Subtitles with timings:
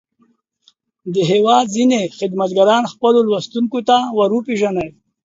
[1.13, 4.89] د هېواد ځينې خدمتګاران خپلو لوستونکو ته ور وپېژني.